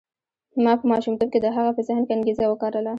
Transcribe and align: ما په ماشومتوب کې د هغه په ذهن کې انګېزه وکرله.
ما 0.63 0.73
په 0.79 0.85
ماشومتوب 0.91 1.29
کې 1.33 1.39
د 1.41 1.47
هغه 1.55 1.71
په 1.77 1.81
ذهن 1.87 2.03
کې 2.05 2.13
انګېزه 2.17 2.45
وکرله. 2.47 2.89